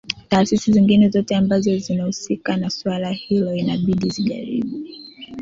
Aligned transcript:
taasisi 0.29 0.71
zingine 0.71 1.09
zote 1.09 1.35
ambazo 1.35 1.77
zinahusika 1.77 2.57
na 2.57 2.69
swala 2.69 3.09
hilo 3.09 3.53
inabidi 3.55 4.09
zijaribu 4.09 4.77